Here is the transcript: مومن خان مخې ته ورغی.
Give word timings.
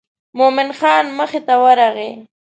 مومن 0.37 0.69
خان 0.79 1.05
مخې 1.17 1.39
ته 1.47 1.53
ورغی. 1.63 2.11